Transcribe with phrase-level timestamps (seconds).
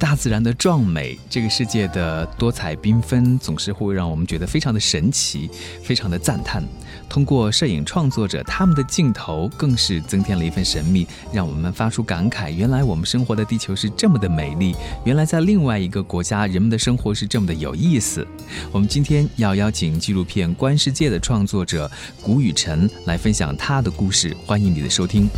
[0.00, 5.50] 大自然的壮美，这个世界的多彩缤纷，总是会让我们觉得非常的神奇，
[5.84, 6.64] 非常的赞叹。
[7.06, 18.26] 通过摄影创作者他们的镜头，更是增添了一份神秘，让我们发出感慨：原来我们生活的地球是这么的美丽，原来在另外一个国家，人们的生活是这么的有意思。
[18.72, 21.90] 我们今天要邀请纪录片《观世界》的创作者
[22.22, 25.28] 谷雨辰来分享他的故事，欢迎你的收听。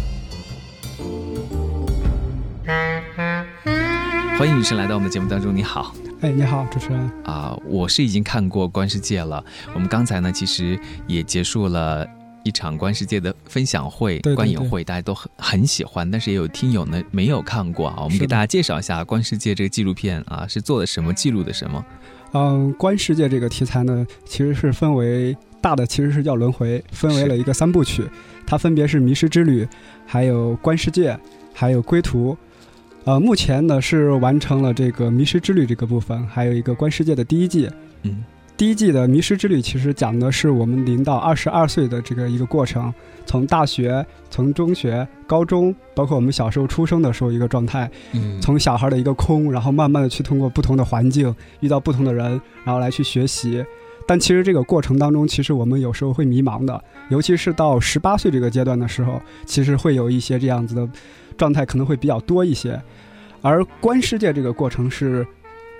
[4.38, 5.94] 欢迎女生来到我们的节目当中，你好。
[6.20, 7.10] 哎，你好，主持人。
[7.24, 9.44] 啊，我是已经看过《观世界》了。
[9.74, 12.06] 我们刚才呢，其实也结束了
[12.42, 16.10] 一场《观世界》的分享会、观影会，大家都很很喜欢。
[16.10, 18.02] 但是也有听友呢没有看过啊。
[18.02, 21.84] 我们给大家介绍一下《观世界》这个纪录片啊，是做的什么，记录的什么？
[22.32, 28.04] 嗯，《观世界》这个题材呢，其实是分为大的，其实是叫轮回，分为了一个三部曲，
[28.46, 29.64] 它分别是《迷失之旅》、
[30.06, 31.12] 还有《观世界》、
[31.52, 32.32] 还有《归途》。
[33.04, 37.68] 呃，目前呢是完成了这个《迷失之旅》这个部分，还有一个《观世界》的第一季。
[38.02, 38.22] 嗯，
[38.56, 42.94] 第一季的《迷失之旅》其实讲的是我们零到二十二岁的这个一个过程，
[43.26, 47.90] 从大学、从中学、高中，包括我们小时候出生的时候一个状态。
[48.12, 53.64] 嗯，从小孩的一个空，然后慢慢的去通过不同的环境，遇到不同的人，然后来去学习。
[54.06, 60.88] 但其实这个过程当中，其实我们有时候会迷茫的，尤其是到十八岁这个阶段的时候，其实会有一些这样子的。
[61.32, 62.80] 状态可能会比较多一些，
[63.40, 65.26] 而观世界这个过程是，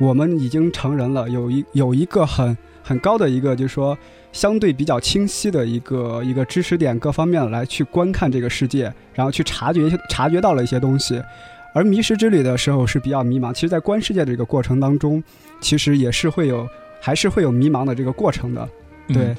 [0.01, 3.97] 我们已经成人了，有一有一个很很高的一个，就是说
[4.33, 11.23] 相对比较清晰的一个一个知识点，各方面来去观看这个世界，然后去察觉察觉到了一些东西。
[11.75, 15.23] 而迷失之旅的时候是比较迷茫，其实，在观世界这个过程当中，
[15.61, 16.69] 其实也是会有，
[17.01, 18.69] 还是会有迷茫的这个过程的。
[19.13, 19.37] 对，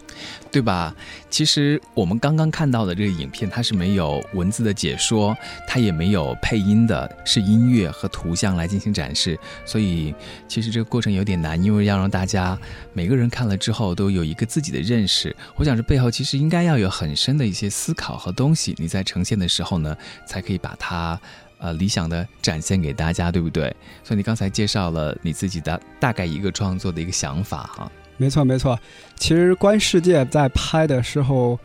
[0.52, 0.96] 对吧？
[1.30, 5.36] 其实我们刚刚看到的这个影片，它是没有文字的解说，
[5.68, 9.40] 它也没有配音的，是音乐和图像来进行展示。
[9.66, 10.14] 所以，
[10.48, 12.58] 其实这个过程有点难，因为要让大家
[12.94, 15.36] 每个人看了之后都有一个自己的认识。
[15.56, 19.98] 我想这背后其实应该要有很深的一些思考和东西，你在呈现的时候呢，
[20.28, 21.20] 才可以把它
[21.58, 23.76] 呃理想的展现给大家，对不对？
[24.04, 27.92] 所以你刚才介绍了你自己的大概一个创作的一个想法哈。
[28.18, 28.80] 没错，没错。
[29.16, 31.60] 其实《观世界》在拍的时候，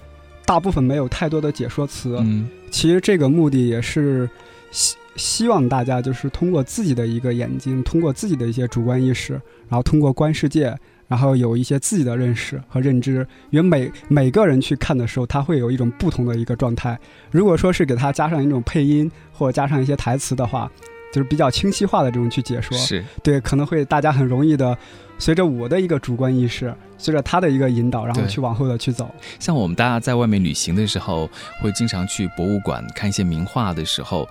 [0.46, 2.16] 大部分没有太多的解说词。
[2.20, 4.28] 嗯，其实这个目的也是
[4.70, 9.32] 希希望大家就是通过自己的一个眼睛，通过自己的一些主观意识，
[9.68, 10.70] 然后通过《观世界》，
[11.06, 13.26] 然后有一些自己的认识和认知。
[13.50, 16.98] 因为每每个人去看的时候，他会有一种不同的一个状态。
[17.30, 20.70] 如果说是给他加上一种配音，或者加上一些台词的话，
[21.12, 24.76] 就是比较清晰化的这种去解说，是对，可能会大家很容易的。
[25.20, 29.12] 随着我的一个主观意识，随着他的一个引导，然后去往后的去走。
[29.40, 31.28] 像我们大家在外面旅行的时候，
[31.60, 34.28] 会经常去博物馆看一些名画的时候。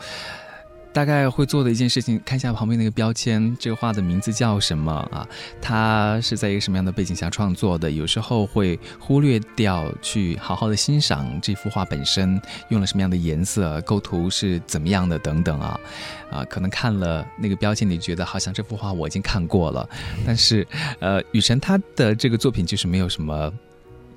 [0.98, 5.30] 大概会做的一件事情，看一下旁边那个标签，这个画的名字叫什么啊？
[5.62, 7.92] 它是在一个什么样的背景下创作的？
[7.92, 15.80] 有时候会忽略掉去好好的欣赏这幅画本身用了什么样的颜色，构图是怎么样的等等啊
[16.32, 16.44] 啊！
[16.46, 19.88] 可能看了那个标签，你觉得好像这幅画我已经看过了，
[20.26, 20.68] 但是
[21.00, 23.54] 呃，雨辰他的这个作品就是没有什么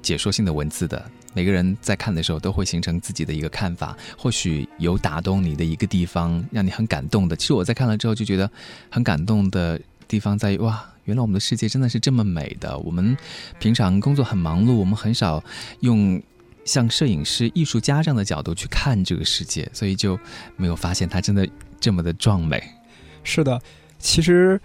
[0.03, 1.11] 解说性的文字的。
[1.33, 7.37] 每个人在看的时候都会形成自己的一个看法，或许有打动你的一个地方，让你很感动的。
[7.37, 8.51] 其实我在看了之后就觉得
[8.91, 12.77] 很感动的地方在于，哇，原来我们的世界真的是这么美的。
[12.79, 13.17] 我们
[13.61, 15.43] 平常工作很忙碌，我们很少
[15.81, 16.21] 用
[16.65, 20.19] 像摄影师、艺术家这样的角度去看这个世界，所以就
[20.57, 22.61] 没有发现它真的这么的壮美。
[23.23, 23.61] 是的，
[23.99, 24.61] 其实。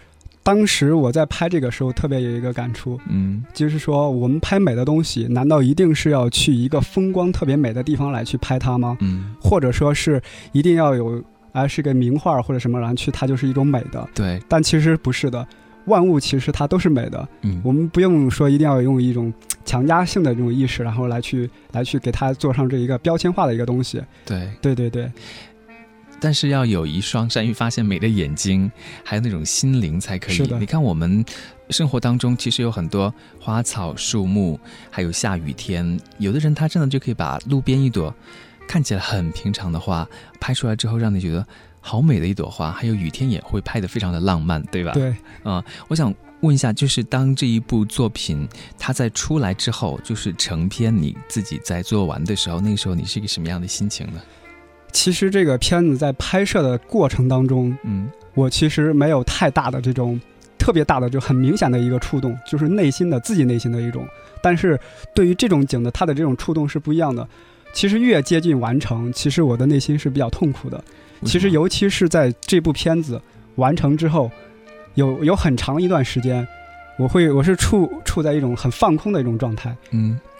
[0.45, 8.95] 当时我在拍这个时候，特别有一个感触，嗯，就是说，我们拍美的东西，难道一定是要去一个风光特别美的地方来去拍它吗？
[9.01, 10.21] 嗯，或者说是
[10.51, 11.19] 一定要有
[11.51, 14.07] 啊，是个名画或者什么，然后去它就是一种美的？
[14.13, 15.47] 对，但其实不是的，
[15.85, 17.27] 万物其实它都是美的。
[17.41, 19.33] 嗯，我们不用说一定要用一种
[19.65, 23.99] 强加性的这种意识，然后来去来去给它做上这一个标签化的一个东西。
[24.23, 25.11] 对，对对对。
[26.19, 28.71] 但是要有一双善于发现美的眼睛，
[29.03, 30.37] 还有那种心灵才可以。
[30.59, 31.23] 你看我们
[31.69, 34.59] 生活当中，其实有很多花草树木，
[34.89, 38.13] 还有下雨天，有的人他真的就可以把路边一朵
[38.67, 40.07] 看起来很平常的花
[40.39, 41.45] 拍出来之后，让你觉得
[41.81, 42.71] 好美的一朵花。
[42.71, 44.91] 还有雨天也会拍得非常的浪漫，对吧？
[44.93, 45.15] 对。
[45.43, 46.13] 嗯，我想。
[46.41, 48.47] 问一下，就是当这一部作品
[48.77, 54.21] 它在出来之后，就是成片你自己在做完的时候，那个时候你是一个什么样的心情呢？
[54.95, 60.19] 其实这个片子在拍摄的过程当中，嗯我其实没有太大的这种
[60.57, 64.07] 特别大的就很明显的一个触动，就是内心的自己内心的一种。
[64.41, 64.79] 但是
[65.13, 67.27] 对于这种景的，它的这种触动是不一样的。
[67.73, 70.81] 其实越接近完成，其实我的内心是比较痛苦的。
[71.25, 73.21] 其实尤其是在这部片子
[73.55, 74.31] 完成之后，
[74.93, 76.47] 有有很长一段时间，
[76.97, 80.34] 我会我是处处在一种很放空的一种状态，嗯也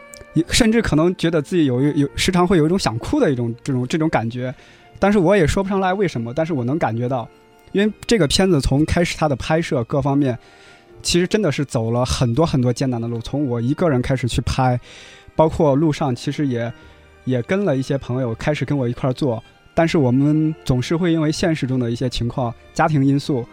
[0.50, 4.54] 甚至可能觉得自己有有时常会有一种想哭的一种这种这种感觉，
[5.00, 7.28] 但是我也说不上来为什么，但是我能感觉到，
[7.72, 10.38] 因为这个片子从开始它的拍摄各方面，
[11.02, 14.80] 其实真的是走了很多很多艰难的路，从我一个人开始去拍，
[15.36, 16.72] 包括路上其实也
[17.24, 19.42] 也跟了一些朋友开始跟我一块儿做，
[19.74, 23.46] 但是我们总是会因为现实中的一些情况、家庭因素，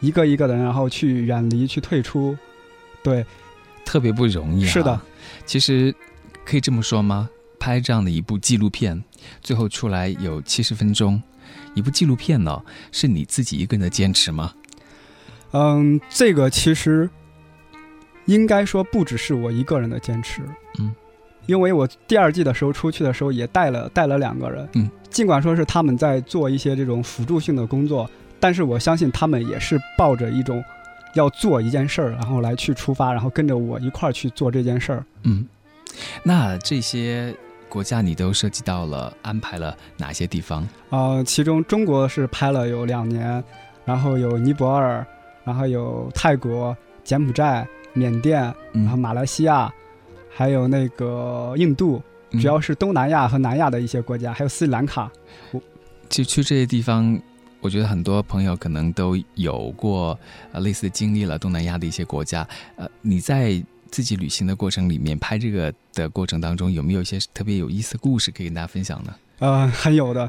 [0.00, 2.36] 一个一个的然后去远离、去退出，
[3.02, 3.24] 对，
[3.84, 4.68] 特别不容易、啊。
[4.68, 5.00] 是的，
[5.46, 5.94] 其实
[6.44, 7.28] 可以这么说吗？
[7.58, 9.02] 拍这样的一部纪录片，
[9.40, 11.22] 最后出来有七十分钟，
[11.74, 12.60] 一部纪录片呢、
[12.90, 14.52] 是你自己一个人的坚持吗？
[15.52, 17.08] 嗯，这个其实
[18.26, 20.42] 应该说不只是我一个人的坚持，
[20.80, 20.92] 嗯，
[21.46, 28.10] 因为我第二季的时候出去的时候也带了带了两个人，嗯，尽管说是他们在做一些这种辅助性的工作，
[28.40, 30.64] 但是我相信他们也是抱着一种
[31.14, 35.04] 要做一件事儿，然后来去出发，然后跟着我一块儿去做这件事儿。
[35.22, 35.46] 嗯，
[36.22, 37.34] 那这些
[37.68, 40.68] 国家你都涉及到了，安排了哪些地方？
[40.90, 43.42] 呃，其中中国是拍了有两年，
[43.84, 45.06] 然后有尼泊尔，
[45.44, 48.42] 然后有泰国、柬埔寨、缅甸，
[48.72, 49.72] 然后嗯，马来西亚，
[50.30, 55.10] 还有那个印度，嗯主要是东南亚和南亚的一些国家，还有斯里兰卡。
[55.50, 55.60] 我
[56.08, 57.18] 就去这些地方，
[57.60, 60.18] 我觉得很多朋友可能都有过
[60.52, 61.38] 呃类似的经历了。
[61.38, 62.46] 东南亚的一些国家，
[62.76, 63.62] 呃，你在
[63.92, 69.14] 自己旅行的过程里面，拍这个的过程当中，有没有一些特别有意思的故事可以跟大家分享呢？
[69.38, 70.28] 呃，还有的。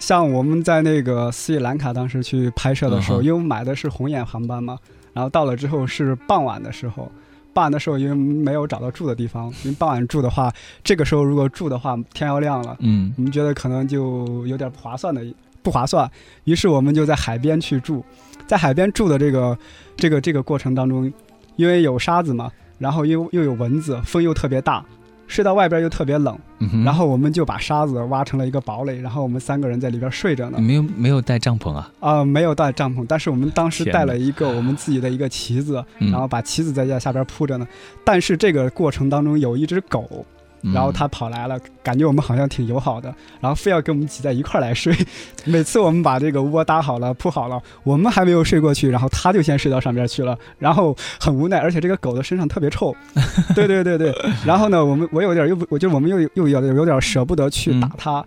[0.00, 4.78] 像我们在那个斯里兰卡当时去拍摄的时候，因为我们买的是红眼航班嘛，
[5.12, 7.10] 然后到了之后是傍晚的时候，
[7.54, 10.52] 傍晚的时候因为没有找到住的地方，因为傍晚住的话，
[10.82, 15.24] 这个时候如果住的话，天要亮了，嗯我们觉得可能就有点不划算的，
[15.62, 16.10] 不划算。
[16.44, 18.04] 于是我们就在海边去住，
[18.46, 19.56] 在海边住的这个
[19.96, 21.10] 这个这个过程当中，
[21.56, 24.84] 因为有沙子嘛，然后又又有蚊子，风又特别大，
[25.26, 30.58] 睡到外边又特别冷，嗯，然后我们就把沙子挖成了一个堡垒，然后我们三个人在里边睡着呢。
[30.58, 31.90] 没有没有带帐篷啊？
[32.00, 37.66] 啊、没有带帐篷，但是我们当时带了一个我们自己的一个旗子，嗯然后把旗子在下下边铺着呢。
[38.04, 40.24] 但是这个过程当中有一只狗，嗯
[40.72, 44.94] 然后它跑来了，感觉我们好像挺友好的，然后非要跟我们挤在一块儿来睡。
[45.44, 52.94] 每次我们把这个窝搭好了、铺好了，我们还没有睡过去，然后它就先睡到上边去了，然后很无奈，而且这个狗的身上特别臭。
[53.54, 54.14] 对对对对，
[54.46, 58.24] 然后呢，我们我有点又不，我觉得我们又又有有点舍不得去打它，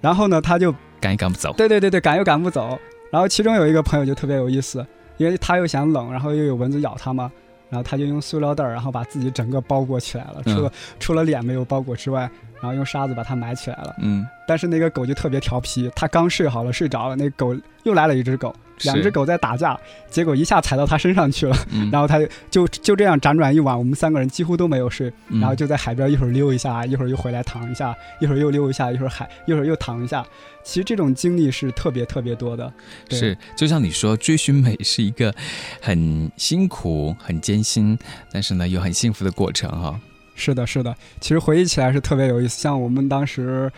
[0.00, 1.52] 然后呢，它就赶也赶不走。
[1.56, 2.78] 对对对对，赶又赶不走。
[3.10, 4.86] 然后其中有一个朋友就特别有意思，
[5.16, 7.32] 因为他又嫌冷，然后又有蚊子咬他嘛，
[7.70, 12.30] 然后他就用塑料袋儿，然后把自己整个包裹起来了，除了、除了脸没有包裹之外，
[12.60, 13.94] 然后用沙子把它埋起来了。
[13.98, 19.78] 嗯，但是那个狗就特别调皮，它刚睡好了睡着了，那狗又来了一只狗，两只狗在打架，
[20.10, 30.24] 结果一下踩到它身上去了，嗯， 然后它就就就这样辗转一晚，我们三个人几乎都没有睡，嗯然后就在海边一会儿溜一下，一会儿又回来躺一下，一会儿又溜一下，一会儿海，一会儿又躺一下。
[30.64, 32.70] 其实这种经历是特别特别多的。
[33.08, 35.34] 对是，就像你说，追寻美是一个
[35.80, 37.98] 很辛苦、很艰辛，
[38.30, 39.98] 但是呢又很幸福的过程哈。
[40.38, 40.96] 是的，是的。
[41.20, 42.58] 其实回忆起来是特别有意思。
[42.62, 43.70] 像我们当时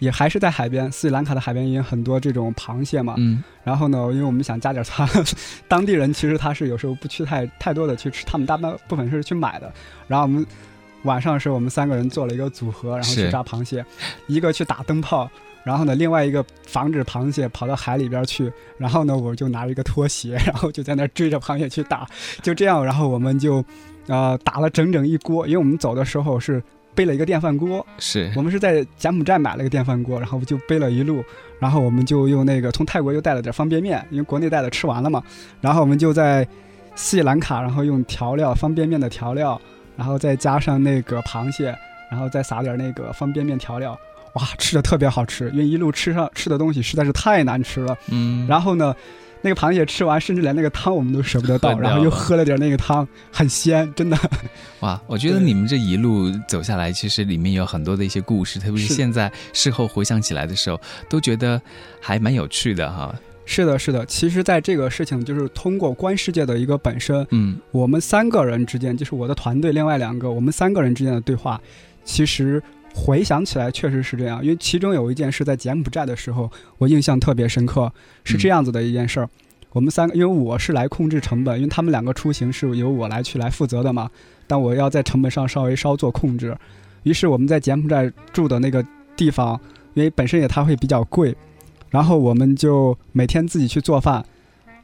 [0.00, 3.14] 也还是在海边，斯里兰卡的海边也有很多这种螃蟹嘛。
[3.16, 5.08] 嗯然后呢，因为我们想加点餐，
[5.68, 9.72] 当地人其实他是有时候不去太太多的去吃，他们大半部分是去买的。
[10.06, 10.44] 然后我们
[11.04, 13.84] 晚上是，我们三个人做了一个组合，然后去是抓螃蟹，
[14.26, 15.30] 一个去打灯泡。
[15.64, 18.50] 然后呢，另外一个防止螃蟹跑到海里边去。
[18.78, 22.08] 然后呢，我就拿着一个拖鞋，然后就在那追着螃蟹去打。
[22.40, 23.62] 就这样，然后我们就，
[24.08, 25.46] 呃，打了整整一锅。
[25.46, 26.60] 因为我们走的时候是
[26.94, 31.22] 背了一个电饭锅，是我们是在柬埔寨买了个电饭锅，然后就背了一路，
[31.60, 35.22] 然后我们就用那个从泰国又带了点方便面，因为国内带的吃完了嘛，
[35.60, 36.44] 然后我们就在
[36.96, 39.60] 斯里兰卡，然后用调料方便面的调料，
[39.96, 41.72] 然后再加上那个螃蟹，
[42.10, 43.96] 然后再撒点那个方便面调料，
[44.32, 48.94] 哇，吃的特别好吃，因为一路吃上吃的东西实在是太难吃了，嗯，然后呢。
[49.42, 54.18] 那个螃蟹吃完，甚至连那个汤我们都舍不得倒，然后又喝了点那个汤，很鲜，真的。
[54.80, 61.60] 哇，我觉得你们这一路走下来，其实里面有很多的一些故事，特别是是现在事后回想起来的时候，都觉得
[62.00, 63.14] 还蛮有趣的哈。
[63.50, 64.04] 是的，是的。
[64.04, 71.58] 其实，在这个事情就是通过观世界的一个本身，嗯，我们三个人之间，就是我的团队另外两个，我们三个人之间的对话，
[72.04, 72.62] 其实
[72.98, 74.42] 回想起来确实是这样。
[74.42, 77.92] 因为其中有一件事在柬埔寨的时候，我印象特别深刻，
[78.24, 79.28] 是这样子的一件事儿。
[79.70, 84.10] 我们三个，因为我是来控制成本，因为他们两个出行是由我来去来负责的嘛，
[84.46, 86.56] 但我要在成本上稍微稍做控制。
[87.04, 88.84] 于是我们在柬埔寨住的那个
[89.16, 89.60] 地方，
[89.94, 91.36] 因为本身也它会比较贵。
[91.90, 94.22] 然后我们就每天自己去做饭，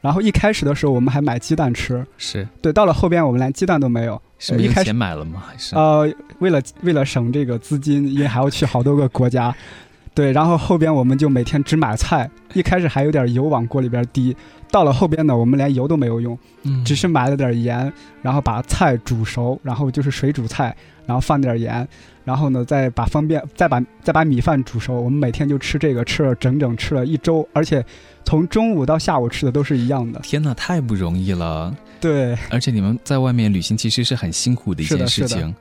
[0.01, 2.73] 然后一开始的时候我们还买鸡蛋吃，是对。
[2.73, 5.43] 到了后边我们连鸡蛋都没有，是没钱买了吗？
[5.47, 9.55] 还是呃，为了为了省这个资金，因为还要去好多个国家，
[10.13, 10.31] 对。
[10.31, 14.35] 然后后边我们就每天只买菜，一开始还有点油往锅里边滴，
[14.69, 20.75] 到了后边呢，我们连油都没有用，嗯，只是买了点盐，然后把菜煮熟，然后就是水煮菜，
[21.05, 21.87] 然后放点盐。
[22.23, 24.95] 然后呢，再把方便，再把再把米饭煮熟。
[24.99, 27.85] 我们每天就吃这个，吃了整整吃了一周，而且
[28.23, 30.19] 从中午到下午吃的都是一样的。
[30.21, 31.71] 天哪，太不容易了。
[31.99, 35.53] 对，而且你们在外面旅行其实是很辛苦的一件事情。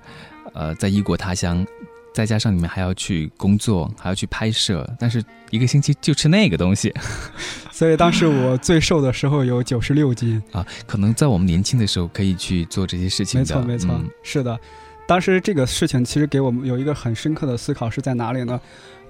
[0.53, 1.67] 呃，在异国他乡，
[2.15, 6.95] 再加上你们还要去工作，还要去拍摄，但是一个星期就吃那个东西。
[7.73, 13.41] 所以当时我最瘦的时候有九十六斤啊，可能在我们年轻的时候可以去做这些事情。
[13.41, 14.57] 没错，没错，是的。
[15.07, 18.61] 当时这个事情其实给我们有一个很深刻的思考是在哪里呢？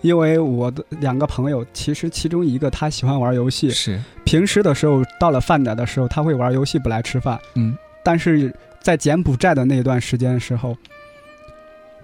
[0.00, 10.76] 因为我的两个朋友，其实其中一个他喜欢玩游戏，是平时的时候到了饭点的时候他会玩游戏不来吃饭，嗯，但是在柬埔寨的那段时间的时候，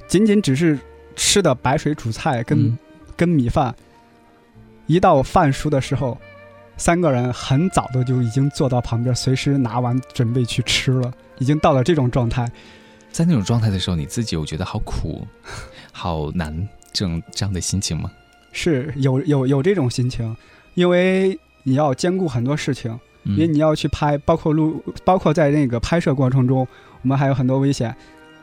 [0.07, 0.79] 仅仅只是
[1.15, 2.79] 吃的白水煮菜跟
[3.17, 3.75] 跟米饭，
[4.87, 6.17] 一到饭熟的时候，
[6.79, 12.51] 三个人很早的就已经坐到旁边，随时拿完准备去吃了，已经到了这种状态。
[13.13, 15.27] 在那种状态的时候，你自己有觉得好苦、
[15.93, 18.11] 好难这种这样的心情吗？
[18.53, 20.37] 是有有有这种心情，
[20.75, 26.67] 因为你要兼顾很多事情，因为你要去拍，包括录，包括在那个拍摄过程中，
[27.03, 27.95] 我们还有很多危险。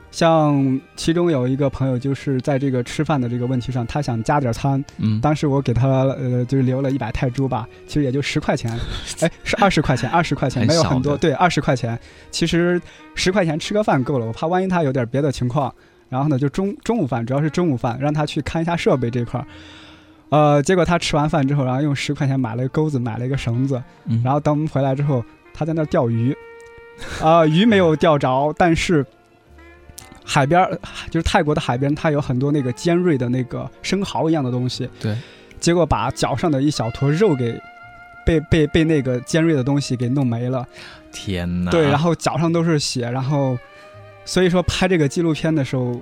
[0.09, 4.83] 像其中有一个朋友，就是在这个吃饭的这个问题上，他想加点餐。
[4.97, 8.71] 嗯，当时我给他呃，就是留了一百泰铢吧，其实也就十块钱，
[9.21, 11.99] 哎，是二十块钱，二十块钱没有很多，对，二十块钱，
[12.31, 12.81] 其实
[13.13, 14.25] 十块钱吃个饭够了。
[14.25, 15.71] 我怕万一他有点别的情况，
[16.09, 19.45] 然后呢，就中中午饭，主要是中午饭，让他去看一下设备这块儿。
[20.29, 23.83] 呃，结果他吃完饭之后，然后用十块钱买了一个钩子，买了一个绳子，
[24.23, 25.23] 然后等我们回来之后，
[25.53, 26.35] 他在那钓鱼，
[27.21, 29.05] 啊，鱼没有钓着，但是。
[30.29, 30.69] 海边
[31.09, 34.87] 就是泰国的海边，它有很多那个尖锐的那个生蚝一样的东西。
[34.99, 35.15] 对，
[35.61, 37.57] 结果把脚上的一小坨肉给
[38.25, 40.67] 被被被那个尖锐的东西给弄没了。
[41.13, 41.71] 天哪！
[41.71, 43.57] 对，然后脚上都是血，然后
[44.25, 46.01] 所以说拍这个纪录片的时候，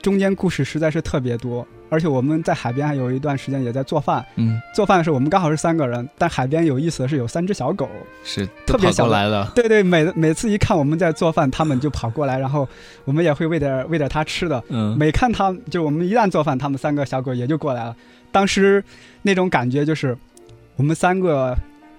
[0.00, 1.66] 中间故事实在是特别多。
[1.90, 7.88] 而且我们在海边还有一段时间也在做饭，嗯，做饭的时候我们刚好是三个人，但海边有意思的是有三只小狗，
[8.24, 12.68] 是特别小来了，对对，每每次一看我们在做饭，他们就跑过来，然后
[13.04, 17.96] 我们也会喂点喂点它吃的，嗯，每看它就我们一旦做饭，他们三个小狗也就过来了。
[18.30, 18.84] 当时
[19.22, 20.16] 那种感觉就是，
[20.76, 21.56] 我们三个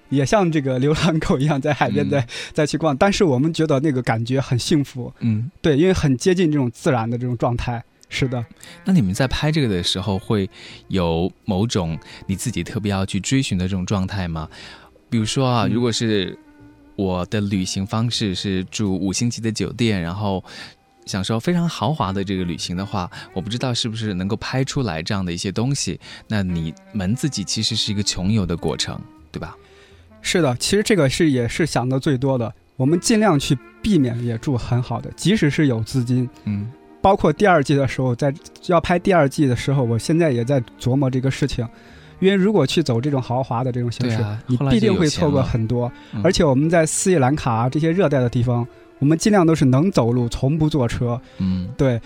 [0.09, 7.83] 也像这个流浪狗一样在海边在在去逛，但是我们觉得那个感觉很幸福，嗯，对，因为很接近这种自然的这种状态。
[8.09, 8.43] 是的，
[8.83, 10.49] 那你们在拍这个的时候会
[10.87, 14.49] 有某种你自己特别要去追寻的这种状态吗？
[15.09, 16.37] 比如说啊，如果是
[16.95, 20.43] 我的旅行方式是住五星级的酒店，然后
[21.05, 25.99] 享受非常豪华的这个旅行的话，我不知道是不是能够拍出来这样的一些东西。
[26.27, 28.99] 那你们自己其实是一个穷游的过程，
[29.31, 29.55] 对吧？
[30.21, 32.53] 是的，其实这个是也是想的最多的。
[32.75, 36.69] 我们尽量去避免也住很好的，即使是有资金，嗯。
[37.01, 38.33] 包括第二季的时候，在
[38.67, 41.67] 要拍第二季的时候，我现在也在琢磨这个事情，
[42.19, 45.91] 因为如果去走这种豪华的这种形式，你必定会错过很多。
[46.23, 48.67] 而且我们在斯里兰卡这些热带的地方，
[48.99, 51.19] 我们尽量都是能走路，从不坐车。
[51.37, 51.99] 嗯，对。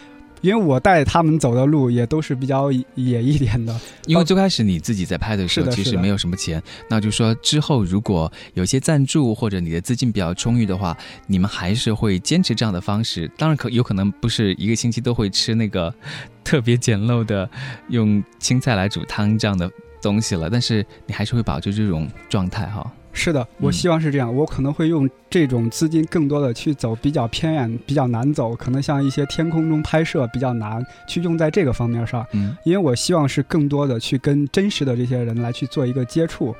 [0.44, 3.74] 因为我带他们走的路也都是比较野一点的。
[4.06, 6.62] 因为最开始你自己在拍的时候，其实没有什么钱。
[6.90, 10.96] 那就说之后如果有些赞助或者你的资金比较充裕的话，
[11.28, 13.32] 你们还是会坚持这样的方式。
[13.38, 15.94] 当然可有可能不是一个星期都会吃那个
[16.44, 17.50] 特别简陋的
[17.88, 19.72] 用青菜来煮汤这样的
[20.02, 22.92] 东西了，但是你还是会保持这种状态哈。
[23.14, 24.36] 是的，我希望是这样。
[24.36, 32.26] 我可能会用这种资金更多的去走比较偏远、比较难走，可能像一些天空中拍摄比较难，去用在这个方面上。
[32.34, 36.54] 嗯，因为我希望是更多的去跟真实的这些人来去做一个接触，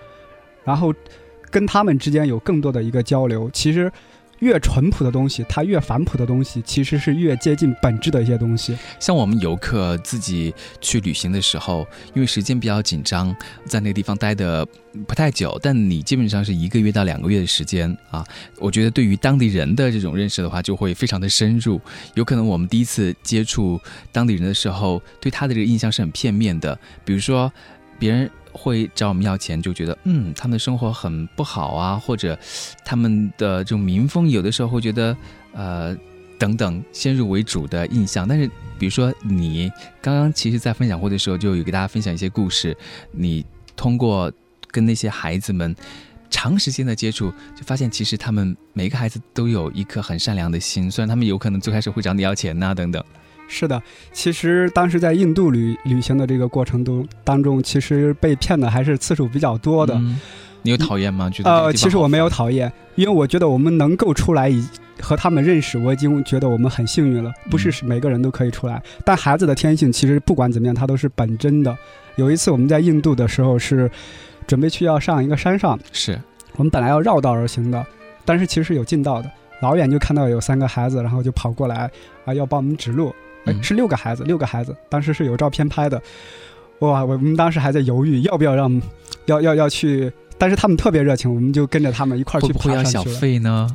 [0.64, 0.94] 然后
[1.50, 3.50] 跟他们之间有更多的一个交流。
[3.52, 3.92] 其实。
[4.44, 8.78] 越淳朴的东西，它越返璞的东西，其实是越接近本质的一些东西。
[9.00, 13.34] 像我们游客自己去旅行的时候，因为时间比较紧张，
[13.66, 14.66] 在那个地方待的
[15.08, 18.24] 不太久，但你基本上是一个月到两个月的时间啊。
[18.60, 21.80] 我觉得对于当地人的这种认识的话，就会非常的深入。
[22.16, 23.80] 有可能我们第一次接触
[24.12, 27.52] 当地人的时候，对他的这个印象是很片面的，比如说
[27.98, 28.30] 别人。
[28.54, 32.38] 会找我们要钱，就觉得嗯，他们的生活很不好啊，或者
[32.86, 35.18] 他们的这种民风，有的时候会觉得
[35.54, 35.96] 呃
[36.38, 38.28] 等等先入为主的印象。
[38.28, 42.76] 但是比如说你刚刚其实，在分享会的时候，就有给大家分享一些故事。
[43.12, 43.46] 你
[43.76, 44.32] 通过
[44.72, 45.76] 跟那些孩子们
[46.30, 53.04] 长时间的接触，就发现其实他们每个孩子都有一颗很善良的心，虽然他们有可能最开始会找你要钱呐等等。
[53.54, 53.80] 是的，
[54.12, 60.02] 其实当时在印度旅旅行的这个过程中当中，其实被骗的还是次数比较多的。
[60.64, 61.30] 你有讨厌吗？
[61.30, 64.52] 觉得呃，其实我没有讨厌，因为我觉得我们能够出来
[65.00, 67.32] 和他们认识，我已经觉得我们很幸运了。
[67.52, 71.78] 不是每个人都可以出来，但孩子的天性其实不管怎么样，他都是本真的。
[72.16, 73.92] 有一次我们在印度的时候是
[74.48, 76.20] 准备去要上一个山上，是
[76.56, 77.86] 我们本来要绕道而行的，
[78.26, 79.30] 但是其实是有近道的。
[79.62, 81.90] 老远就看到有三个孩子，然后就跑过来
[82.26, 83.14] 啊，要帮我们指路。
[83.46, 86.02] 哎，是六个孩子，六个孩子，当时是有照片拍的。
[86.80, 88.82] 哇，我们当时还在犹豫要不要让，
[89.26, 93.04] 要要要去，但是他们特别热情，我们就跟着他们一块儿去爬上去了。
[93.06, 93.70] 小费呢？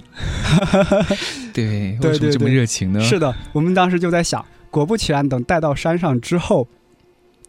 [1.54, 3.00] 对，为什么这么热情呢？
[3.00, 6.68] 是的，我们当时就在想，果不其然，等带到山上之后，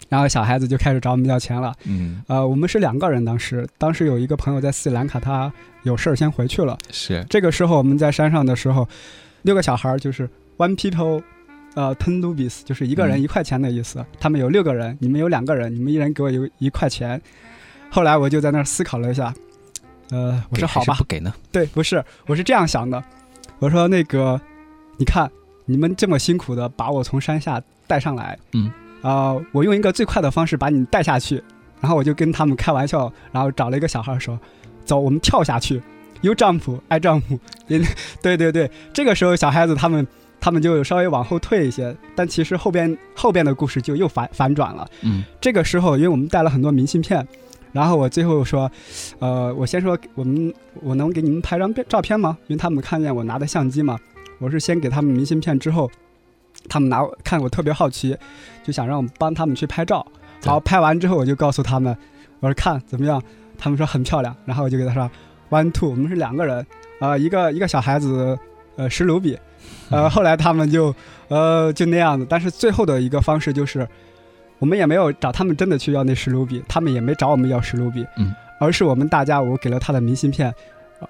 [0.07, 1.73] 然后小孩子就开始找我们要钱了。
[1.83, 5.51] 嗯，呃，我们是两个人，当时，当时有一个朋友在斯里兰卡，他
[5.83, 6.77] 有事儿先回去了。
[6.89, 8.87] 是，这个时候我们在山上的时候，
[9.41, 11.21] 六个小孩就是 one people。
[11.75, 14.03] 呃，ten rupees 就是一个人一块钱的意思。
[14.19, 17.21] 他们有六个人，你们有两个人，你们一人给我一一块钱。
[17.89, 19.33] 后来我就在那儿思考了一下，
[20.09, 21.33] 呃，我说好吧，不给呢？
[21.51, 23.01] 对，不是，我是这样想的。
[23.59, 24.39] 我说那个，
[24.97, 25.29] 你看
[25.65, 28.71] 你们这么辛苦的把我从山下带上来，嗯，
[29.01, 31.41] 啊，我用一个最快的方式把你带下去。
[31.79, 34.37] 然后我就跟他们开玩笑，然后找了一个小孩说
[34.85, 35.81] ：“走，我们跳下去。”
[36.21, 37.21] You jump, I jump。
[38.21, 40.07] 对对对，这个时候小孩子他们。
[40.41, 44.87] 他们就稍微往后退一些，但其实后边后边的故事就又反反转了。
[45.01, 47.27] 嗯，这个时候，因为我们带了很多明信片，
[47.71, 48.71] 然后我最后说，
[49.19, 52.37] 呃，我先说我们我能给你们拍张照片吗？
[52.47, 53.97] 因为他们看见我拿的相机嘛，
[54.39, 55.91] 我是先给他们明信片之后，
[56.69, 58.17] 他们拿看我特别好奇，
[58.63, 60.05] 就想让我帮他们去拍照。
[60.45, 61.95] 好，拍完之后我就告诉他们，
[62.39, 63.21] 我说看怎么样？
[63.57, 64.33] 他们说很漂亮。
[64.45, 65.11] 然后我就给他说
[65.49, 66.65] ，one two，我们是两个人，
[66.99, 68.39] 啊，一个一个小孩子，
[68.77, 69.37] 呃，十卢比。
[69.89, 70.93] 呃，后来他们就，
[71.27, 72.25] 呃，就那样子。
[72.29, 73.87] 但是最后的一个方式就是，
[74.59, 80.53] 我们也没有找他们真的去要那十卢比，他们也没找我们要十卢比，嗯，而是我们大家，我给了他的明信片，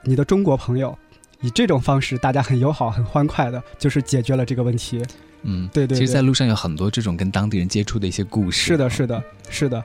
[0.04, 0.98] 你的中国朋友，
[1.42, 5.04] 以这种方式，大家很友好、很欢快的，就是解决了这个问题。
[5.44, 5.98] 嗯，对对。
[5.98, 8.62] 其实，在路上有很多这种跟当地人接触的一些故事。
[8.62, 9.84] 是的，是的，是的。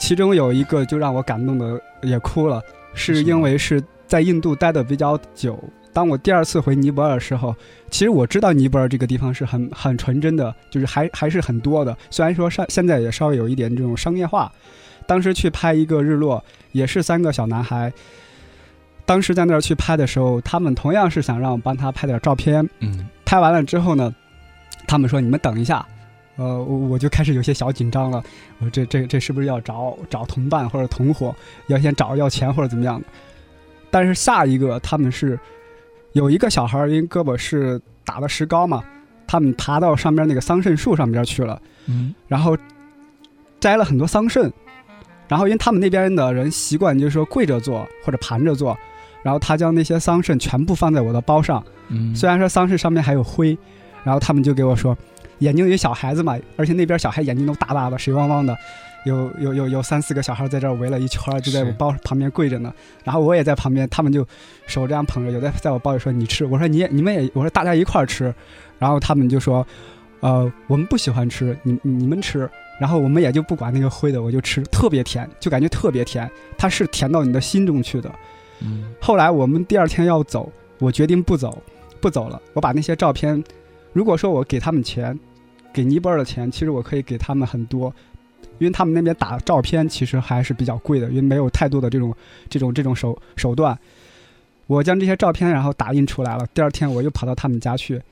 [0.00, 2.60] 其中有一个就让我感动的也哭了，
[2.92, 5.58] 是因为是在印度待的比较久。
[5.96, 7.56] 当我第二次回尼泊尔的时候，
[7.90, 11.96] 其实我知道尼泊尔这个地方是很很纯真的，就是还还是很多的。
[12.10, 14.52] 虽然说上现在也稍微有一点这种商业化。
[15.06, 17.90] 当时去拍一个日落，也是三个小男孩。
[19.06, 22.68] 当时在那儿去拍的时候，他们同样是想让我帮他拍点照片。
[22.80, 23.08] 嗯。
[23.24, 24.14] 拍完了之后呢，
[24.86, 25.82] 他们说：“你们等一下。”
[26.36, 28.22] 呃，我就开始有些小紧张了。
[28.58, 31.34] 我说：“这这这是不是要找找同伴或者同伙？
[31.68, 33.06] 要先找要钱或者怎么样的？”
[33.90, 35.40] 但是下一个他们是。
[36.12, 38.82] 有一个小孩因为胳膊是打了石膏嘛，
[39.26, 42.56] 他们爬到上边那个桑葚树上边去了，嗯，然后
[43.60, 44.50] 摘了很多桑葚，
[45.28, 48.76] 然后因为他们那边的人习惯就是说跪着坐或者盘着坐，
[49.22, 53.56] 然后他将那些桑葚全部放在我的包上，嗯，虽然说桑葚上面还有灰，
[54.04, 54.96] 然后他们就给我说，
[55.40, 58.56] 眼睛有小孩子嘛，而且那边小孩眼睛都大大的水汪汪的。
[59.06, 62.74] 有有有有三四个小孩在这儿围了一圈，就在我包旁边跪着呢。
[63.04, 64.26] 然后我也在旁边，他们就
[64.66, 68.34] 手这样捧着，有的在我包里说你吃，我说你也你们也，我说大家一块儿吃。
[68.78, 69.66] 然后他们就说，
[70.20, 72.50] 呃，我们不喜欢吃，你你们吃。
[72.78, 78.12] 然后我们也就不管那个灰的，我就吃，特别甜，就感觉特别甜，它是甜到你的心中去的。
[78.60, 78.92] 嗯。
[79.00, 81.62] 后来我们第二天要走，我决定不走，
[82.00, 82.42] 不走了。
[82.52, 83.42] 我把那些照片，
[83.92, 85.18] 如果说我给他们钱，
[85.72, 87.94] 给尼泊尔的钱，其实我可以给他们很多。
[88.58, 92.14] 因为他们那边打照片其实还是比较贵的，因为没有太多的这种
[92.48, 93.78] 这种这种手手段。
[94.66, 98.02] 我将这些照片然后打印出来了，第二天我又跑到他们家去，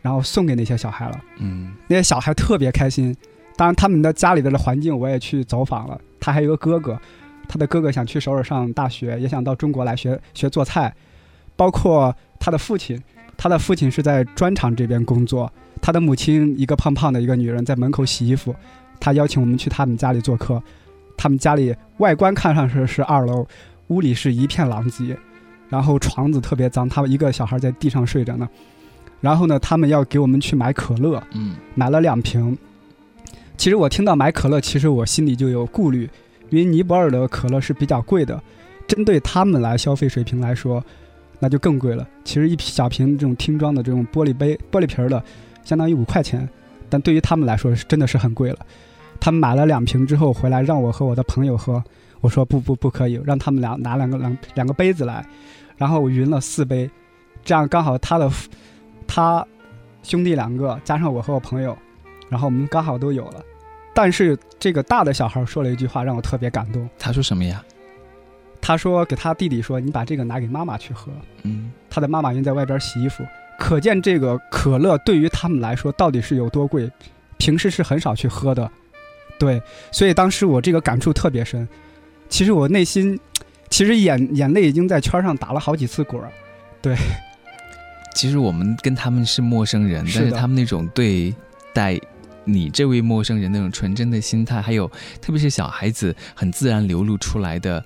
[0.00, 1.20] 然后送给那些小孩了。
[1.38, 3.14] 嗯，那些小孩特别开心。
[3.56, 6.00] 当然，他们的家里边的环境我也去走访了。
[6.20, 7.00] 他还有个哥哥，
[7.48, 10.94] 他的哥哥想去首尔上大学，也想到中国来学学做菜。
[11.56, 13.00] 包括他的父亲，
[13.36, 18.54] 他的父亲是在砖厂这边工作，他的母亲一个胖胖的一个女人在门口洗衣服，
[19.00, 20.62] 他邀请我们去他们家里做客，
[21.16, 23.46] 他们家里外观看上去是二楼，
[23.88, 25.16] 屋里是一片狼藉，
[25.68, 28.48] 然后床子特别脏，他们一个小孩在地上睡着呢，
[29.20, 32.56] 然后呢，他们要给我们去买可乐，嗯买了两瓶。
[33.56, 36.08] 其实我听到买可乐，其实我心里就有顾虑，
[36.50, 38.42] 因为尼泊尔的可乐是比较贵的，
[38.86, 40.82] 针对他们来消费水平来说，
[41.38, 42.06] 那就更贵了。
[42.24, 45.22] 其实一小瓶这种听装的这种玻璃杯、玻璃瓶儿的，
[45.64, 46.48] 相当于五块钱，
[46.90, 48.58] 但对于他们来说是真的是很贵了。
[49.20, 51.82] 他们买了两瓶之后回来，让我和我的朋友喝，
[52.20, 55.24] 我说不不不可以，让他们俩拿两个两两个杯子来，
[55.76, 56.90] 然后我匀了四杯，
[57.44, 58.30] 这样刚好他的
[59.06, 59.46] 他
[60.02, 61.76] 兄弟两个加上我和我朋友，
[62.28, 63.42] 然后我们刚好都有了。
[63.94, 67.64] 但是这个大的小孩说了一句话让我特别感动，他说什么呀？
[68.60, 71.12] 他说给他弟弟说：“你把这个拿给妈妈去喝。
[71.42, 73.22] 嗯”他的妈妈因在外边洗衣服，
[73.58, 76.90] 可见这个可乐对于他们来说到底是有多贵，
[77.36, 78.70] 平时是很少去喝的。
[79.38, 81.68] 对，所以当时我这个感触特别深。
[82.28, 83.18] 其实我内心，
[83.68, 86.30] 其实眼眼泪已经在圈上打了好几次滚儿。
[88.14, 91.34] 其实我们跟他们是陌生人，但是他们那种对
[91.72, 92.00] 待
[92.44, 97.84] 你这位陌生人那种纯真的心态，还有特别是小孩子很自然流露出来的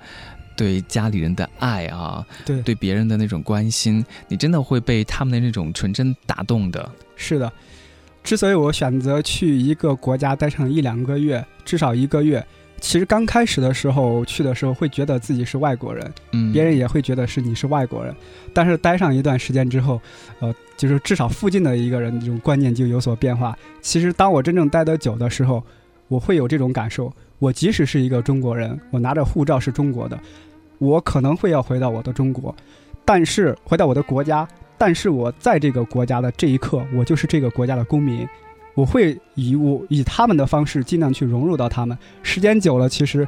[0.57, 6.91] 对家里人的爱啊，对，对别人的那种关心，你真的会被他们的那种纯真打动的。
[7.17, 7.53] 是的。
[8.29, 12.47] 之所以我选择去一个国家待上一两个月，至少一个月，
[12.79, 18.15] 其实刚开始的时候去的时候会觉得自己是外国人，嗯，别人也会觉得是你是外国人。
[18.53, 19.99] 但是待上一段时间之后，
[20.41, 23.57] 呃，就是至少附近的一个人这种观念就有所变化。
[23.81, 25.65] 其实当我真正待得久的时候，
[26.09, 27.11] 我会有这种感受。
[27.39, 30.21] 我即使是一个中国人，我拿着护照是中国的，
[30.77, 32.55] 我可能会要回到我的中国，
[33.07, 34.47] 但是回到我的国家，
[34.79, 38.27] 但是我在这个国家的这一刻，我就是这个国家的公民。
[38.75, 41.99] 我会以我以他们的方式尽量去融入到他们。
[42.23, 43.27] 时间久了，其实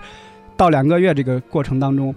[0.57, 2.15] 到两个月这个过程当中，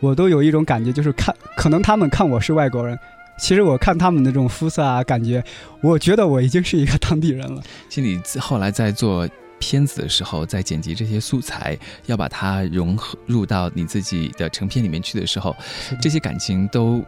[0.00, 2.98] 我都有一种感觉，就是看可能他们看我是外国人，
[3.38, 5.40] 其实我看他们的这种肤色啊，感觉
[5.80, 7.62] 我觉得我已经是一个当地人了。
[7.88, 9.28] 其实你后来在做
[9.60, 15.54] 片子的时候，在剪辑这些素材，要把它融合入到你自己的成片里面去的时候，
[16.00, 17.00] 这些感情都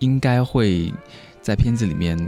[0.00, 0.92] 应该会
[1.40, 2.18] 在片子里面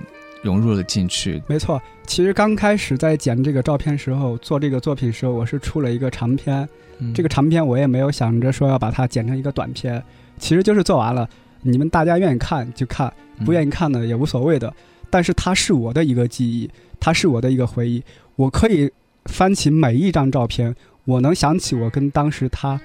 [0.43, 1.43] 融入了进去。
[1.47, 6.67] 没错，其实刚开始在剪这个照片时候，做这个作品时候，我是出了一个长片。
[6.99, 10.01] 嗯这个长片我也没有想着说要把它剪成一个短片，
[10.39, 11.29] 其实就是做完了，
[11.63, 13.13] 你们大家愿意看就看，
[13.45, 14.73] 不愿意，意看呢也无所谓的。
[15.11, 18.03] 但是它是我的一个记忆，它是我的一个回忆，
[18.37, 18.91] 我可以
[19.25, 22.81] 翻起每一张照片，我能想起我跟当时他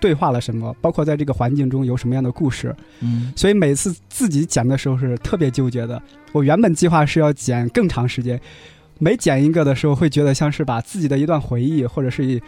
[0.00, 2.74] 对话了什么，包括在这个环境中有什么样的故事。
[3.00, 6.00] 嗯所以每次自己剪的时候是特别纠结的。
[6.32, 8.40] 我原本计划是要剪更长时间，
[8.98, 12.40] 每剪一个的时候会觉得像是把自己的一段回忆，或者是一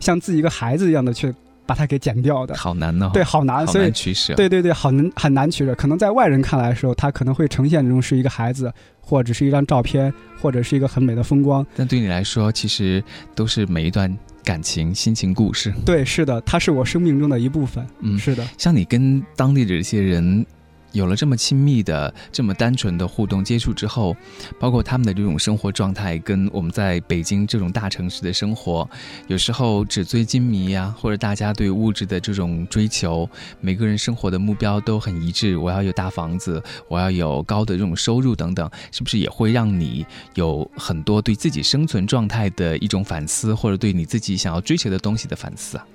[0.00, 1.34] 像自己一个孩子一样的去
[1.66, 2.54] 把它给剪掉的。
[2.56, 4.34] 好难哦，对，，好难，所以取舍。
[4.34, 5.74] 对对对，好难很难取舍。
[5.74, 11.66] 可能在外人看来的时候，他可能会呈现中是一个孩子，或者是一张照片，或者是一个很美的风光。
[11.76, 13.02] 但对你来说，其实
[13.34, 14.16] 都是每一段
[14.48, 15.70] 感情、心情故事。
[15.84, 17.86] 对，是的，它是我生命中的一部分。
[18.00, 20.46] 嗯，是的，像你跟当地的这些人
[20.92, 24.16] 有了这么亲密的、这么单纯的互动接触之后，
[24.58, 28.88] 包括他们的这种生活状态，跟我们在北京这种大城市的生活，
[29.26, 33.28] 有时候纸醉金迷呀、或者大家对物质的这种追求，
[33.60, 45.86] 每个人生活的目标都很一致，我要有大房子，我要有高的这种收入等等，是不是也会让你有很多对自己生存状态的一种反思，或者对你自己想要追求的东西的反思啊？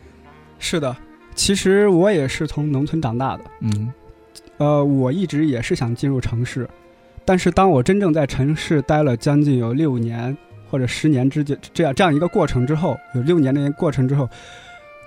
[0.59, 0.95] 是的。
[1.35, 3.43] 其实我也是从农村长大的。
[3.61, 3.91] 嗯
[4.57, 6.69] 呃，我一直也是想进入城市，
[7.25, 10.35] 但是当我真正在城市待了将近有六年
[10.69, 14.29] 或者十年之间这样这样一个过程之后，有六年的过程之后，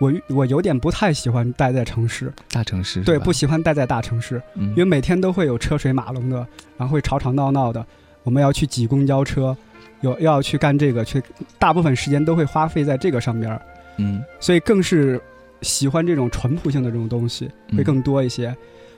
[0.00, 7.85] 我我有点不太喜欢待在城市，大城市对，不喜欢待在大城市，嗯因为每天都会有车水马龙的，然后会吵吵闹闹的，
[8.24, 9.56] 我们要去挤公交车，
[10.00, 11.22] 有要去干这个，去
[11.59, 13.62] 大部分时间都会花费在这个上边儿，
[13.98, 15.20] 嗯所以更是
[15.62, 18.54] 喜欢这种淳朴性的这种东西会更多一些。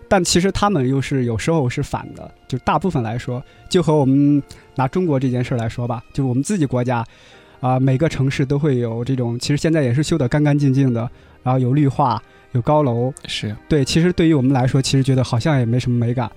[0.09, 4.43] 但其实他们又是有时候是反的，就大部分来说，就和我们
[4.75, 7.05] 拿中国这件事儿来说吧，就是我们自己国家，
[7.61, 11.09] 啊、每个城市都会有这种，其实现在也是修得干干净净的，
[11.43, 16.31] 然后有绿化，有高楼，是对，其实对于我们来说，其实觉得好像也没什么美感。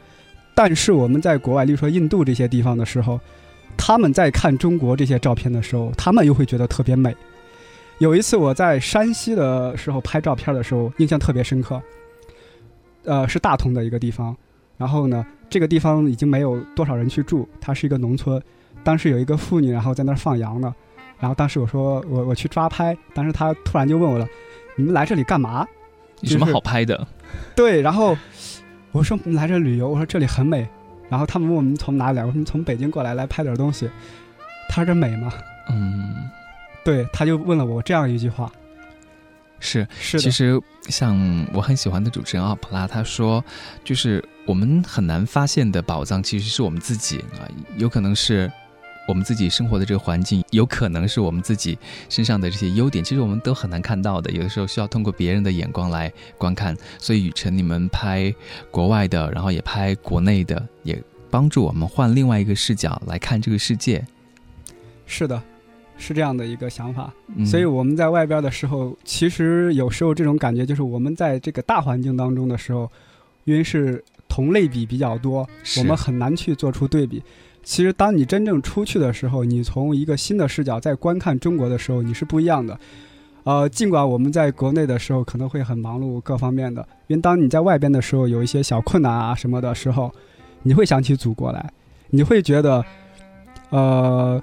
[0.53, 3.17] 但是我们在国外，例如说印度这些地方的时候，
[3.77, 7.15] 他们在看中国这些照片的时候，他们又会觉得特别美。
[7.99, 11.81] 有一次我在山西的时候拍照片的时候，印象特别深刻。
[13.03, 14.35] 呃，是大同的一个地方，
[14.77, 18.41] 然后呢，这个地方已经没有多少人去住，它是一个农村。
[18.83, 20.73] 当时有一个妇女，然后在那儿放羊呢。
[21.19, 24.27] 然后当时我说我我去抓拍，当时她突然就问我了
[24.75, 25.67] ：“你们来这里干嘛？
[26.21, 27.07] 有什么好拍的？”
[27.55, 28.17] 对，然后
[28.91, 30.67] 我说来这旅游，我说这里很美。
[31.09, 33.89] 然后他们问我们从哪里来，我说从北京过来，来拍点东西。
[34.69, 35.31] 他说这美吗？
[35.69, 36.29] 嗯，
[36.83, 38.51] 对，他就问了我这样一句话。
[39.61, 43.41] 是是，其实像我很喜欢的主持人奥普拉，他说，
[43.83, 47.47] 就是我们很难发现的宝藏，其实是我们自己啊，
[47.77, 48.51] 有可能是
[49.07, 51.77] 我们自己生活的这个环境，有可能是我们自己
[52.09, 56.75] 身上的这些优点，其实我们都很难看到的，有的时候需要通过别人的眼光来观看。
[56.97, 58.33] 所以雨辰，你们拍
[58.71, 64.03] 国外的，然后也拍国内的，也帮助我们换另外一个视角来看这个世界。
[65.05, 65.39] 是的。
[66.01, 67.13] 是这样的一个想法，
[67.45, 72.91] 所以我们在外边的时候，其实有时候这种感觉就是我们在这个大环境当中的时候，
[73.43, 77.21] 因为是同类比比较多，我们很难去做出对比。
[77.63, 82.77] 其实当你真正出去的时候，你从一个新的视角在观看中国的时候，你是不一样的。
[83.43, 90.11] 呃，尽管我们在国内的时候可能会很忙碌各方面的，因为当你在外边的时候有一些小困难啊什么的时候，
[90.63, 91.71] 你会想起祖国来，
[92.09, 92.83] 你会觉得，
[93.69, 94.41] 呃，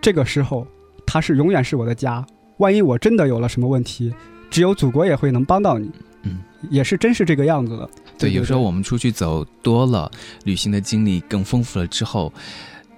[0.00, 0.66] 这个时候。
[1.12, 2.24] 它是永远是我的家。
[2.56, 4.14] 万一我真的有了什么问题，
[4.50, 5.90] 只有祖国也会能帮到你。
[6.22, 6.38] 嗯，
[6.70, 7.90] 也是真是这个样子的。
[8.16, 10.10] 对，有时候我们出去走多了，
[10.44, 12.32] 旅行的经历更丰富了之后，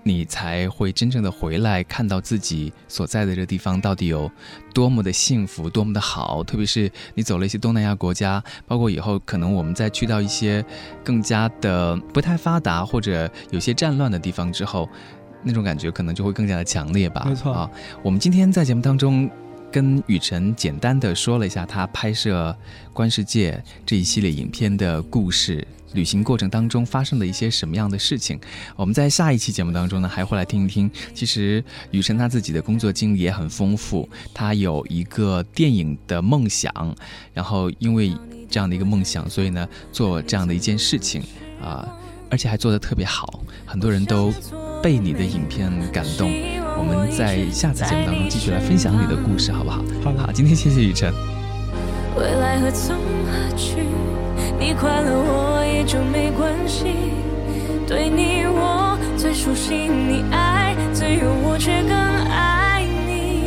[0.05, 4.31] 你才会真正的回来看到自己所在的这个地方到底有
[4.72, 6.44] 多么的幸福，多么的好。
[6.44, 10.64] 特别是你走了一些东南亚国家，包括以后可能我们再去到一些
[11.03, 14.88] 更加的不太发达或者有些战乱的地方之后。
[15.44, 17.24] 那种感觉可能就会更加的强烈吧。
[17.28, 17.70] 没错啊，
[18.02, 19.30] 我们今天在节目当中
[19.70, 22.57] 跟雨辰简单的说了一下他拍摄
[22.92, 23.52] 《观世界》
[23.85, 28.38] 这一系列影片的故事，旅行过程当中发生的一些什么样的事情。
[28.76, 30.88] 我们在下一期节目当中呢，还会来听一听。
[31.12, 36.72] 其实雨辰他自己的工作经历也很丰富，他有一个电影的梦想，
[37.33, 38.16] 然后因为
[38.48, 41.20] 这样的一个梦想，所以呢做这样的一件事情
[41.61, 41.88] 啊，
[42.30, 44.33] 而且还做得特别好，很多人都。
[44.85, 46.31] 被你的影片感动，
[46.77, 49.83] 我们在下次节目当中继续来分享你的故事，好不好？
[50.05, 51.11] 好，好，今天谢谢雨辰。
[52.18, 53.77] 未来何从何去？
[54.61, 56.85] 你快乐我也就没关系。
[57.87, 63.40] 对你我最熟悉，你爱最有我却更爱你。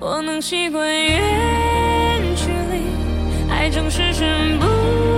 [0.00, 5.17] 我能习惯远距离，爱总是身不。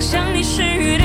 [0.00, 0.99] 想你是雨。